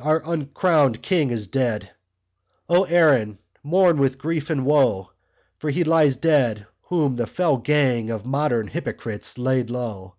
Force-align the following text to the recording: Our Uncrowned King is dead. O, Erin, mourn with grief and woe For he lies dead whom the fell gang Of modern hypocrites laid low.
Our 0.00 0.22
Uncrowned 0.24 1.02
King 1.02 1.32
is 1.32 1.48
dead. 1.48 1.90
O, 2.68 2.84
Erin, 2.84 3.38
mourn 3.64 3.98
with 3.98 4.16
grief 4.16 4.48
and 4.48 4.64
woe 4.64 5.10
For 5.58 5.70
he 5.70 5.82
lies 5.82 6.14
dead 6.16 6.68
whom 6.82 7.16
the 7.16 7.26
fell 7.26 7.56
gang 7.56 8.08
Of 8.08 8.24
modern 8.24 8.68
hypocrites 8.68 9.38
laid 9.38 9.70
low. 9.70 10.14